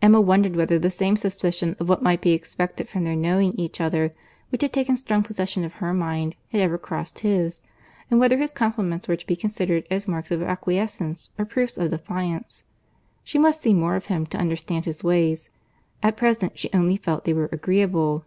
[0.00, 3.78] Emma wondered whether the same suspicion of what might be expected from their knowing each
[3.78, 4.14] other,
[4.48, 7.60] which had taken strong possession of her mind, had ever crossed his;
[8.10, 11.90] and whether his compliments were to be considered as marks of acquiescence, or proofs of
[11.90, 12.62] defiance.
[13.22, 15.50] She must see more of him to understand his ways;
[16.02, 18.24] at present she only felt they were agreeable.